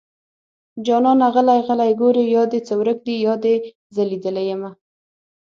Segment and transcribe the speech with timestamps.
[0.85, 3.55] جانانه غلی غلی ګورې يا دې څه ورک دي يا دې
[3.95, 4.71] زه ليدلې يمه